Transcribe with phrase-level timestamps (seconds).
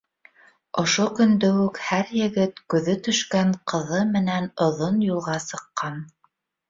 [0.83, 6.01] Ошо көндө үк һәр егет күҙе төшкән ҡыҙы менән оҙон юлға сыҡҡан.